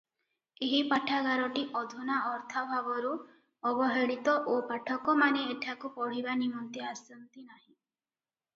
ଏହି 0.67 0.77
ପାଠାଗାରଟି 0.93 1.65
ଅଧୁନା 1.81 2.15
ଅର୍ଥାଭାବରୁ 2.29 3.11
ଅବହେଳିତ 3.73 4.35
ଓ 4.55 4.57
ପାଠକମାନେ 4.73 5.45
ଏଠାକୁ 5.53 5.95
ପଢ଼ିବା 6.01 6.37
ନିମନ୍ତେ 6.45 6.87
ଆସନ୍ତି 6.95 7.47
ନାହିଁ। 7.51 7.73